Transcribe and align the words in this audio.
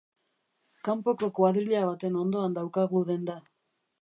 Kanpoko 0.87 1.29
kuadrilla 1.39 1.83
baten 1.91 2.19
ondoan 2.23 2.57
daukagu 2.57 3.05
denda. 3.13 3.39